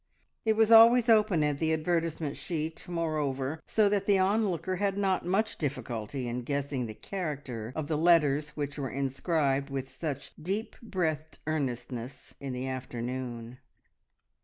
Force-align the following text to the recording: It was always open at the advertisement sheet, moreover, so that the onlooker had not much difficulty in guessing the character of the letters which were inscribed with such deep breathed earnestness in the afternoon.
It 0.45 0.53
was 0.53 0.71
always 0.71 1.09
open 1.09 1.43
at 1.43 1.59
the 1.59 1.71
advertisement 1.71 2.35
sheet, 2.35 2.87
moreover, 2.87 3.61
so 3.67 3.87
that 3.87 4.07
the 4.07 4.17
onlooker 4.17 4.77
had 4.77 4.97
not 4.97 5.27
much 5.27 5.59
difficulty 5.59 6.27
in 6.27 6.41
guessing 6.41 6.87
the 6.87 6.95
character 6.95 7.71
of 7.75 7.85
the 7.85 7.99
letters 7.99 8.57
which 8.57 8.79
were 8.79 8.89
inscribed 8.89 9.69
with 9.69 9.87
such 9.91 10.31
deep 10.41 10.75
breathed 10.81 11.37
earnestness 11.45 12.33
in 12.39 12.51
the 12.51 12.67
afternoon. 12.67 13.59